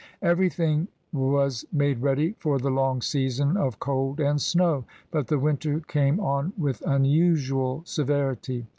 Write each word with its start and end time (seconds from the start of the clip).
Everything 0.23 0.87
was 1.13 1.63
made 1.71 1.99
ready 2.01 2.31
for 2.39 2.57
the 2.57 2.71
long 2.71 3.03
season 3.03 3.55
of 3.55 3.77
cold 3.77 4.19
and 4.19 4.41
snow, 4.41 4.83
but 5.11 5.27
the 5.27 5.37
winter 5.37 5.79
came 5.81 6.19
on 6.19 6.53
with 6.57 6.81
unusual 6.87 7.83
severity. 7.85 8.65